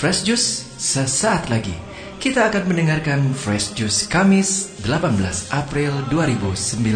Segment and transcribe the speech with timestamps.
[0.00, 1.76] Fresh Juice, sesaat lagi
[2.16, 5.12] kita akan mendengarkan Fresh Juice Kamis 18
[5.52, 6.88] April 2019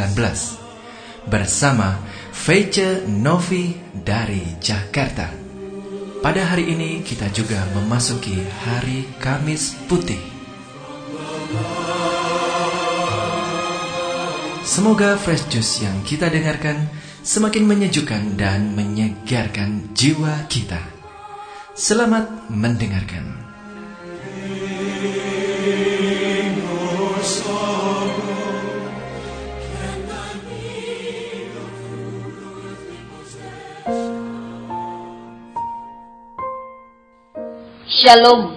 [1.29, 2.01] bersama
[2.33, 5.29] Feice Novi dari Jakarta.
[6.25, 10.25] Pada hari ini kita juga memasuki hari Kamis Putih.
[14.65, 16.89] Semoga Fresh Juice yang kita dengarkan
[17.21, 20.94] semakin menyejukkan dan menyegarkan jiwa kita.
[21.75, 23.35] Selamat mendengarkan.
[37.91, 38.55] Shalom,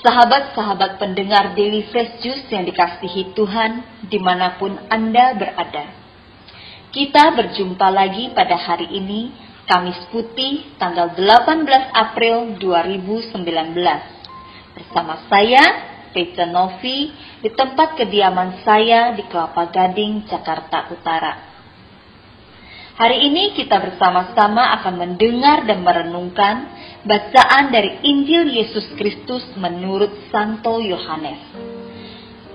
[0.00, 5.84] sahabat-sahabat pendengar Daily Fresh Juice yang dikasihi Tuhan di mana pun Anda berada.
[6.96, 13.36] Kita berjumpa lagi pada hari ini Kamis Putih tanggal 18 April 2019.
[14.72, 15.60] Bersama saya,
[16.08, 17.12] Peca Novi,
[17.44, 21.32] di tempat kediaman saya di Kelapa Gading, Jakarta Utara.
[22.96, 26.72] Hari ini kita bersama-sama akan mendengar dan merenungkan
[27.04, 31.44] bacaan dari Injil Yesus Kristus menurut Santo Yohanes.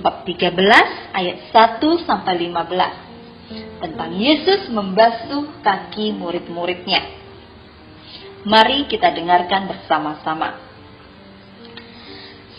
[0.01, 0.49] Bab 13
[1.13, 1.77] ayat 1
[2.09, 3.12] sampai 15
[3.83, 7.01] tentang Yesus membasuh kaki murid-muridnya.
[8.43, 10.59] Mari kita dengarkan bersama-sama.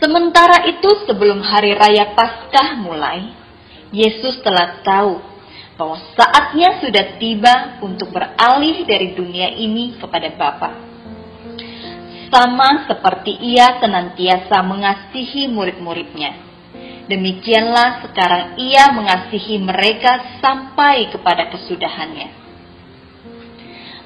[0.01, 3.33] Sementara itu sebelum hari raya Paskah mulai,
[3.95, 5.21] Yesus telah tahu
[5.75, 10.71] bahwa saatnya sudah tiba untuk beralih dari dunia ini kepada Bapa.
[12.33, 16.54] Sama seperti ia senantiasa mengasihi murid-muridnya
[17.05, 22.29] Demikianlah sekarang ia mengasihi mereka sampai kepada kesudahannya.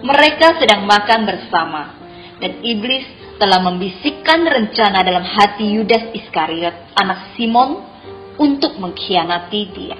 [0.02, 1.94] Mereka sedang makan bersama,
[2.42, 3.06] dan iblis
[3.38, 7.86] telah membisikkan rencana dalam hati Yudas Iskariot, anak Simon,
[8.38, 9.98] untuk mengkhianati dia.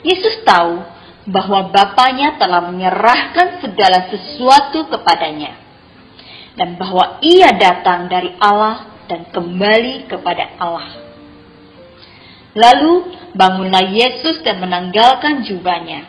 [0.00, 0.80] Yesus tahu
[1.28, 5.60] bahwa Bapaknya telah menyerahkan segala sesuatu kepadanya,
[6.56, 11.09] dan bahwa ia datang dari Allah dan kembali kepada Allah.
[12.54, 16.02] Lalu bangunlah Yesus dan menanggalkan jubahnya.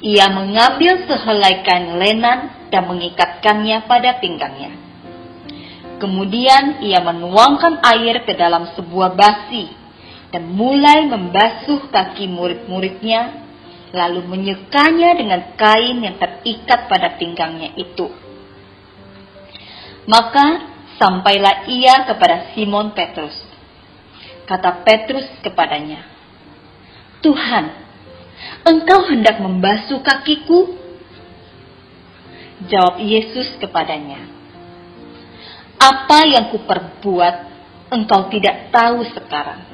[0.00, 4.72] Ia mengambil sehelai kain lenan dan mengikatkannya pada pinggangnya.
[5.98, 9.66] Kemudian ia menuangkan air ke dalam sebuah basi
[10.30, 13.42] dan mulai membasuh kaki murid-muridnya,
[13.90, 18.06] lalu menyekanya dengan kain yang terikat pada pinggangnya itu.
[20.06, 23.47] Maka sampailah ia kepada Simon Petrus
[24.48, 26.08] Kata Petrus kepadanya,
[27.20, 27.64] Tuhan,
[28.64, 30.72] engkau hendak membasuh kakiku?
[32.64, 34.24] Jawab Yesus kepadanya,
[35.76, 37.36] Apa yang kuperbuat
[37.92, 39.68] engkau tidak tahu sekarang,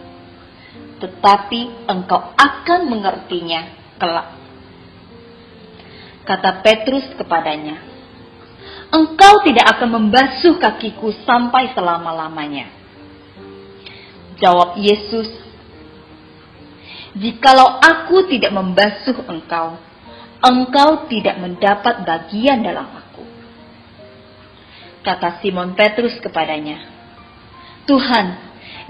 [0.99, 4.37] tetapi engkau akan mengertinya kelak.
[6.27, 7.95] Kata Petrus kepadanya,
[8.95, 12.84] Engkau tidak akan membasuh kakiku sampai selama-lamanya.
[14.45, 15.33] Jawab Yesus,
[17.17, 19.81] Jikalau aku tidak membasuh engkau,
[20.45, 23.25] engkau tidak mendapat bagian dalam aku.
[25.01, 26.85] Kata Simon Petrus kepadanya,
[27.89, 28.27] Tuhan,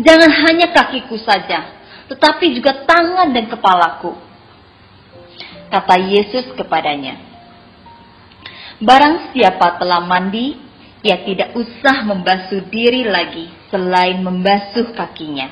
[0.03, 1.71] jangan hanya kakiku saja,
[2.11, 4.19] tetapi juga tangan dan kepalaku.
[5.71, 7.15] Kata Yesus kepadanya,
[8.83, 10.59] Barang siapa telah mandi,
[11.07, 15.51] ia tidak usah membasuh diri lagi selain membasuh kakinya.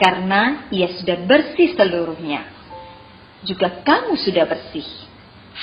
[0.00, 2.48] Karena ia sudah bersih seluruhnya.
[3.44, 4.88] Juga kamu sudah bersih,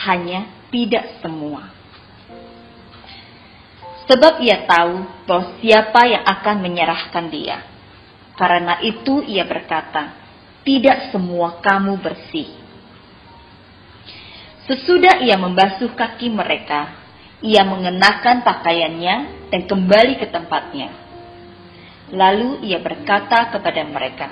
[0.06, 1.74] hanya tidak semua.
[4.06, 7.66] Sebab ia tahu bahwa siapa yang akan menyerahkan dia.
[8.38, 10.14] Karena itu ia berkata,
[10.62, 12.54] tidak semua kamu bersih.
[14.70, 16.94] Sesudah ia membasuh kaki mereka,
[17.42, 19.16] ia mengenakan pakaiannya
[19.50, 21.07] dan kembali ke tempatnya.
[22.12, 24.28] Lalu ia berkata kepada mereka,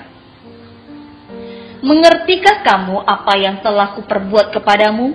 [1.84, 5.12] Mengertikah kamu apa yang telah kuperbuat kepadamu?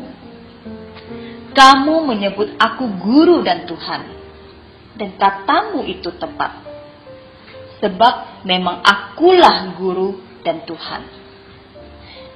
[1.52, 4.02] Kamu menyebut aku guru dan Tuhan,
[4.96, 6.64] dan katamu itu tepat.
[7.82, 11.02] Sebab memang akulah guru dan Tuhan.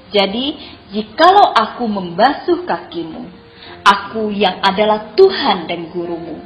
[0.09, 0.45] Jadi,
[0.89, 3.29] jikalau aku membasuh kakimu,
[3.85, 6.41] aku yang adalah Tuhan dan gurumu,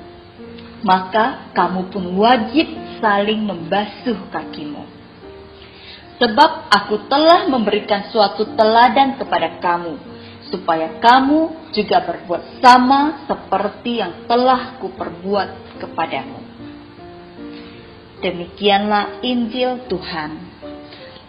[0.83, 2.67] maka kamu pun wajib
[2.99, 4.85] saling membasuh kakimu.
[6.19, 9.95] Sebab aku telah memberikan suatu teladan kepada kamu,
[10.51, 16.39] supaya kamu juga berbuat sama seperti yang telah kuperbuat kepadamu.
[18.19, 20.31] Demikianlah Injil Tuhan.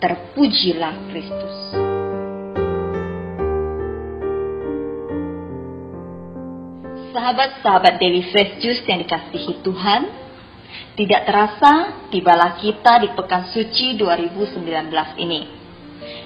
[0.02, 1.56] Terpujilah Kristus.
[7.14, 10.02] Sahabat-sahabat Daily Fresh Juice yang dikasihi Tuhan,
[10.94, 11.72] tidak terasa
[12.12, 14.64] tibalah kita di Pekan Suci 2019
[15.22, 15.40] ini.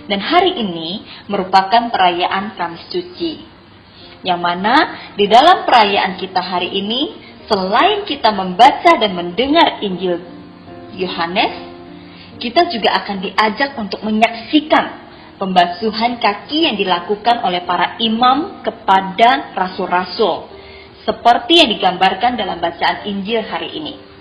[0.05, 3.41] Dan hari ini merupakan perayaan Kamis Suci.
[4.25, 4.75] Yang mana
[5.17, 7.01] di dalam perayaan kita hari ini,
[7.45, 10.21] selain kita membaca dan mendengar Injil
[10.97, 11.55] Yohanes,
[12.41, 15.05] kita juga akan diajak untuk menyaksikan
[15.37, 20.51] pembasuhan kaki yang dilakukan oleh para imam kepada rasul-rasul
[21.05, 24.14] seperti yang digambarkan dalam bacaan Injil hari ini.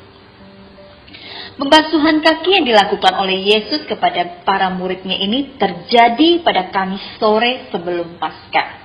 [1.53, 8.17] Pembasuhan kaki yang dilakukan oleh Yesus kepada para muridnya ini terjadi pada Kamis sore sebelum
[8.17, 8.81] Paskah.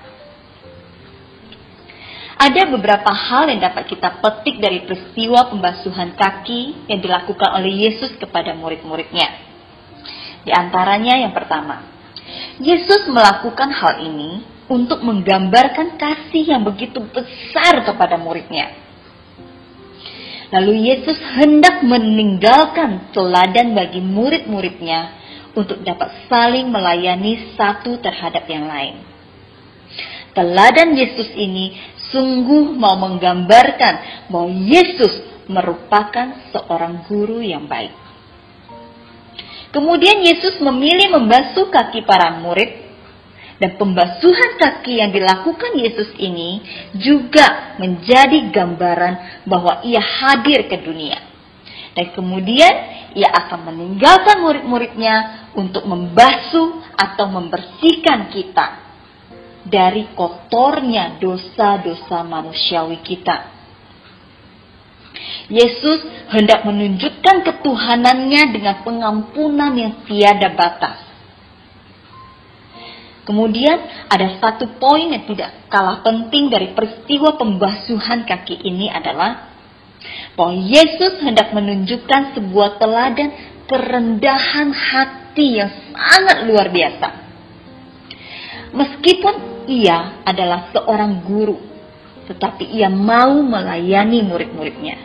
[2.39, 8.15] Ada beberapa hal yang dapat kita petik dari peristiwa pembasuhan kaki yang dilakukan oleh Yesus
[8.21, 9.29] kepada murid-muridnya.
[10.47, 11.83] Di antaranya yang pertama,
[12.63, 18.88] Yesus melakukan hal ini untuk menggambarkan kasih yang begitu besar kepada muridnya.
[20.49, 25.13] Lalu Yesus hendak meninggalkan teladan bagi murid-muridnya
[25.53, 29.05] untuk dapat saling melayani satu terhadap yang lain.
[30.33, 31.77] Teladan Yesus ini
[32.09, 37.93] sungguh mau menggambarkan bahwa Yesus merupakan seorang guru yang baik.
[39.69, 42.88] Kemudian Yesus memilih membasuh kaki para murid
[43.59, 46.63] dan pembasuhan kaki yang dilakukan Yesus ini
[46.95, 51.19] juga menjadi gambaran bahwa ia hadir ke dunia.
[51.99, 52.75] Dan kemudian
[53.19, 55.15] ia akan meninggalkan murid-muridnya
[55.59, 58.67] untuk membasuh atau membersihkan kita
[59.67, 63.59] dari kotornya dosa-dosa manusiawi kita.
[65.51, 71.08] Yesus hendak menunjukkan ketuhanannya dengan pengampunan yang tiada batas.
[73.29, 79.53] Kemudian ada satu poin yang tidak kalah penting dari peristiwa pembasuhan kaki ini adalah
[80.33, 83.29] bahwa Yesus hendak menunjukkan sebuah teladan
[83.69, 87.09] kerendahan hati yang sangat luar biasa.
[88.73, 89.35] Meskipun
[89.69, 91.61] ia adalah seorang guru,
[92.33, 94.97] tetapi ia mau melayani murid-muridnya.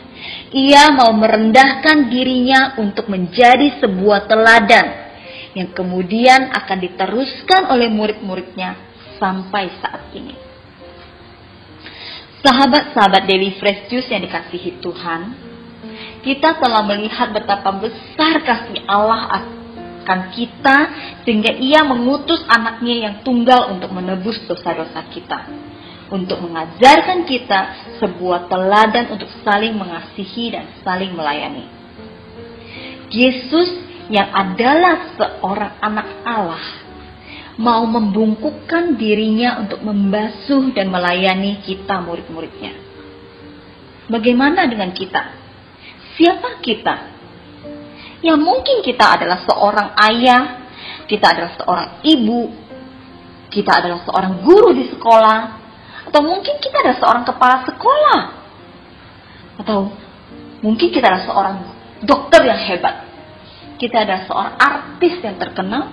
[0.56, 5.04] Ia mau merendahkan dirinya untuk menjadi sebuah teladan
[5.54, 8.78] yang kemudian akan diteruskan oleh murid-muridnya
[9.22, 10.36] sampai saat ini.
[12.44, 15.22] Sahabat-sahabat Daily Fresh Juice yang dikasihi Tuhan,
[16.28, 19.44] kita telah melihat betapa besar kasih Allah
[20.04, 20.78] akan kita
[21.24, 25.40] sehingga ia mengutus anaknya yang tunggal untuk menebus dosa-dosa kita.
[26.12, 27.60] Untuk mengajarkan kita
[28.04, 31.66] sebuah teladan untuk saling mengasihi dan saling melayani.
[33.08, 36.66] Yesus yang adalah seorang anak Allah
[37.56, 42.74] mau membungkukkan dirinya untuk membasuh dan melayani kita murid-muridnya.
[44.10, 45.22] Bagaimana dengan kita?
[46.18, 47.14] Siapa kita?
[48.26, 50.66] Ya mungkin kita adalah seorang ayah,
[51.06, 52.50] kita adalah seorang ibu,
[53.54, 55.40] kita adalah seorang guru di sekolah,
[56.10, 58.22] atau mungkin kita adalah seorang kepala sekolah,
[59.62, 59.94] atau
[60.66, 61.56] mungkin kita adalah seorang
[62.02, 63.13] dokter yang hebat
[63.78, 65.90] kita adalah seorang artis yang terkenal,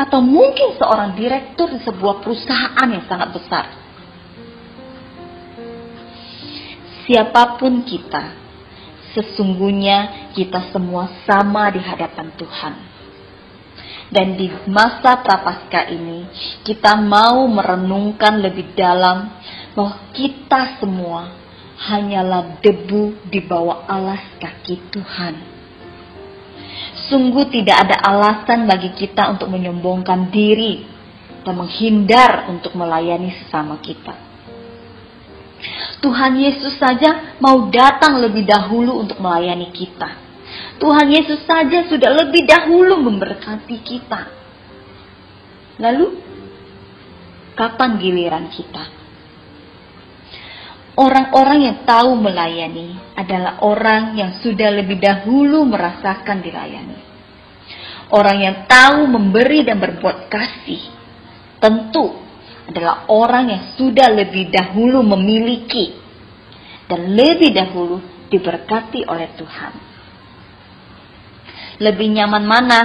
[0.00, 3.64] atau mungkin seorang direktur di sebuah perusahaan yang sangat besar.
[7.04, 8.32] Siapa pun kita,
[9.12, 12.74] sesungguhnya kita semua sama di hadapan Tuhan.
[14.10, 16.26] Dan di masa prapaskah ini,
[16.66, 19.30] kita mau merenungkan lebih dalam
[19.74, 21.30] bahwa kita semua
[21.80, 25.59] hanyalah debu di bawah alas kaki Tuhan
[27.10, 30.86] Sungguh tidak ada alasan bagi kita untuk menyombongkan diri
[31.42, 34.14] dan menghindar untuk melayani sesama kita.
[36.00, 40.16] Tuhan Yesus saja mau datang lebih dahulu untuk melayani kita.
[40.80, 44.32] Tuhan Yesus saja sudah lebih dahulu memberkati kita.
[45.76, 46.16] Lalu,
[47.52, 48.99] kapan giliran kita?
[50.98, 56.98] Orang-orang yang tahu melayani adalah orang yang sudah lebih dahulu merasakan dilayani.
[58.10, 60.82] Orang yang tahu memberi dan berbuat kasih
[61.62, 62.18] tentu
[62.66, 65.94] adalah orang yang sudah lebih dahulu memiliki
[66.90, 69.72] dan lebih dahulu diberkati oleh Tuhan.
[71.78, 72.80] Lebih nyaman mana?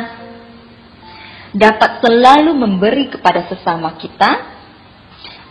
[1.56, 4.32] Dapat selalu memberi kepada sesama kita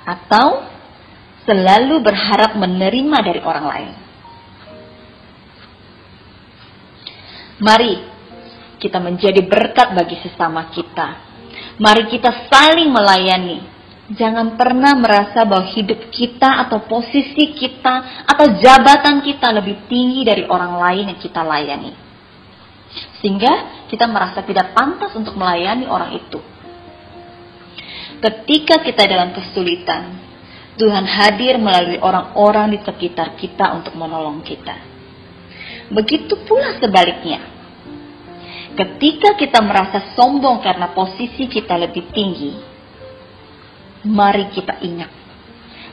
[0.04, 0.73] atau
[1.44, 3.92] selalu berharap menerima dari orang lain.
[7.60, 7.94] Mari
[8.82, 11.08] kita menjadi berkat bagi sesama kita.
[11.80, 13.72] Mari kita saling melayani.
[14.04, 20.44] Jangan pernah merasa bahwa hidup kita atau posisi kita atau jabatan kita lebih tinggi dari
[20.44, 21.96] orang lain yang kita layani.
[23.24, 26.36] Sehingga kita merasa tidak pantas untuk melayani orang itu.
[28.20, 30.23] Ketika kita dalam kesulitan,
[30.74, 34.74] Tuhan hadir melalui orang-orang di sekitar kita untuk menolong kita.
[35.94, 37.54] Begitu pula sebaliknya.
[38.74, 42.58] Ketika kita merasa sombong karena posisi kita lebih tinggi,
[44.02, 45.10] mari kita ingat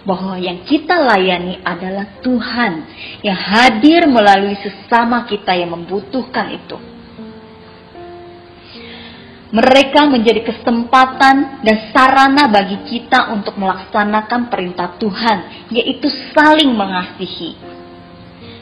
[0.02, 2.74] bahwa yang kita layani adalah Tuhan
[3.22, 6.78] yang hadir melalui sesama kita yang membutuhkan itu.
[9.52, 17.60] Mereka menjadi kesempatan dan sarana bagi kita untuk melaksanakan perintah Tuhan, yaitu saling mengasihi.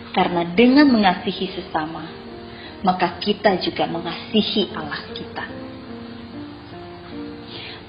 [0.09, 2.09] Karena dengan mengasihi sesama,
[2.81, 5.45] maka kita juga mengasihi Allah kita.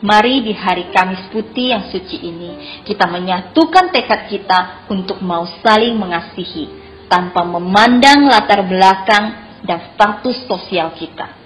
[0.01, 5.97] Mari di hari Kamis Putih yang suci ini, kita menyatukan tekad kita untuk mau saling
[5.97, 6.69] mengasihi,
[7.09, 9.25] tanpa memandang latar belakang
[9.65, 11.40] dan status sosial kita,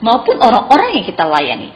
[0.00, 1.70] maupun orang-orang yang kita layani.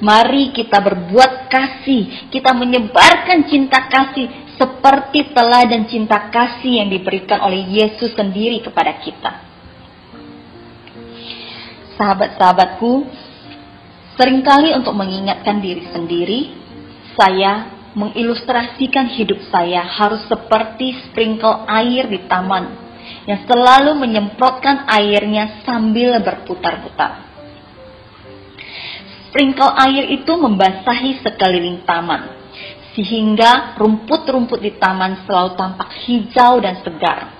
[0.00, 7.62] Mari kita berbuat kasih, kita menyebarkan cinta kasih seperti teladan cinta kasih yang diberikan oleh
[7.66, 9.32] Yesus sendiri kepada kita.
[11.98, 13.10] Sahabat-sahabatku,
[14.16, 16.40] sering kali untuk mengingatkan diri sendiri,
[17.18, 22.87] saya mengilustrasikan hidup saya harus seperti sprinkle air di taman
[23.28, 27.28] yang selalu menyemprotkan airnya sambil berputar-putar.
[29.28, 32.32] Sprinkle air itu membasahi sekeliling taman,
[32.96, 37.36] sehingga rumput-rumput di taman selalu tampak hijau dan segar.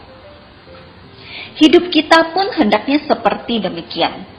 [1.59, 4.39] Hidup kita pun hendaknya seperti demikian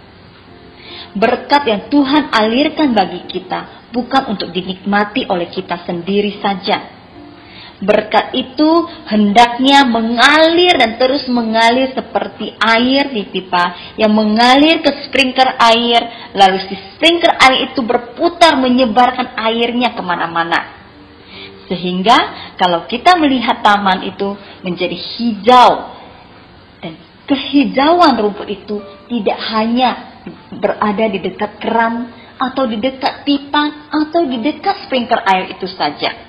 [1.15, 6.98] berkat yang Tuhan alirkan bagi kita bukan untuk dinikmati oleh kita sendiri saja.
[7.79, 8.69] Berkat itu
[9.07, 16.59] hendaknya mengalir dan terus mengalir seperti air di pipa yang mengalir ke sprinkler air, lalu
[16.67, 20.75] si sprinkler air itu berputar menyebarkan airnya ke mana-mana.
[21.71, 25.71] Sehingga kalau kita melihat taman itu menjadi hijau
[26.83, 26.99] dan
[27.31, 29.89] kehijauan rumput itu tidak hanya
[30.51, 36.28] berada di dekat keran atau di dekat pipa atau di dekat sprinkler air itu saja.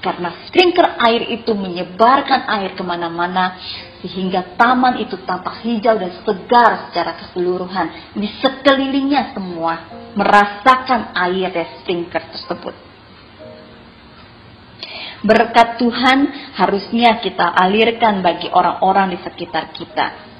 [0.00, 3.60] Karena sprinkler air itu menyebarkan air ke mana-mana
[4.00, 8.16] sehingga taman itu tampak hijau dan segar secara keseluruhan.
[8.16, 9.76] Di sekelilingnya semua
[10.16, 12.74] merasakan air dari sprinkler tersebut.
[15.20, 16.18] Berkat Tuhan
[16.56, 20.30] harusnya kita alirkan bagi orang-orang di sekitar kita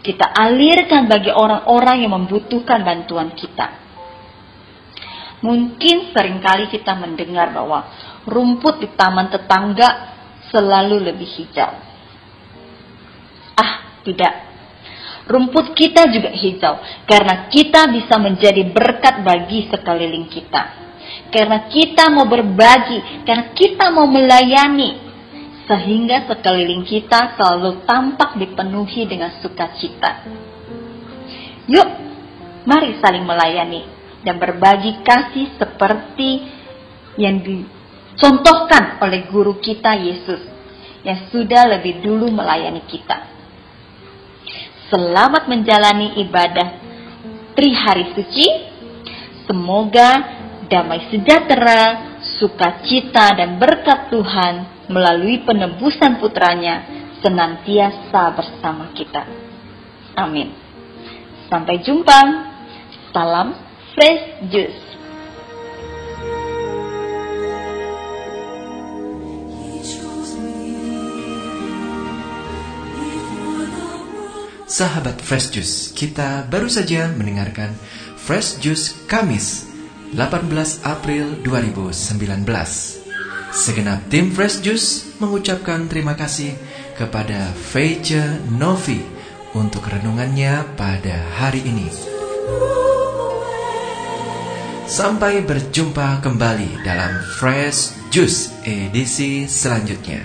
[0.00, 3.76] kita alirkan bagi orang-orang yang membutuhkan bantuan kita.
[5.40, 7.88] Mungkin sering kali kita mendengar bahwa
[8.28, 9.88] rumput di taman tetangga
[10.50, 11.72] selalu lebih hijau.
[13.56, 14.34] Ah, tidak.
[15.30, 20.90] Rumput kita juga hijau karena kita bisa menjadi berkat bagi sekeliling kita.
[21.30, 24.98] Karena kita mau berbagi, karena kita mau melayani,
[25.70, 30.26] sehingga sekeliling kita selalu tampak dipenuhi dengan sukacita.
[31.70, 31.88] Yuk,
[32.66, 33.86] mari saling melayani
[34.26, 36.42] dan berbagi kasih seperti
[37.14, 37.38] yang
[38.20, 40.44] dicontohkan oleh guru kita Yesus
[41.00, 43.16] yang sudah lebih dulu melayani kita.
[44.92, 46.68] Selamat menjalani ibadah
[47.56, 48.46] Tri Hari Suci.
[49.48, 50.36] Semoga
[50.68, 56.84] damai sejahtera, sukacita dan berkat Tuhan melalui penebusan putranya
[57.24, 59.24] senantiasa bersama kita.
[60.20, 60.52] Amin.
[61.48, 62.52] Sampai jumpa.
[63.16, 63.56] Salam
[63.96, 64.99] Fresh Juice.
[74.70, 77.74] Sahabat Fresh Juice, kita baru saja mendengarkan
[78.14, 79.66] Fresh Juice Kamis
[80.14, 80.46] 18
[80.86, 82.46] April 2019.
[83.50, 86.54] Segenap tim Fresh Juice mengucapkan terima kasih
[86.94, 89.02] kepada Feice Novi
[89.58, 91.90] untuk renungannya pada hari ini.
[94.86, 100.22] Sampai berjumpa kembali dalam Fresh Juice edisi selanjutnya.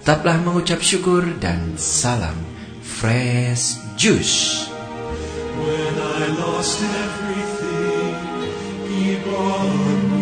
[0.00, 2.57] Tetaplah mengucap syukur dan salam
[2.98, 4.66] Fresh Juice.
[4.66, 8.14] When I lost everything,
[8.90, 10.18] he brought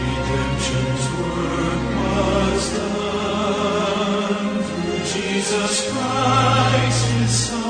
[0.00, 5.74] redemption's work was done through Jesus.
[5.92, 7.63] Christ,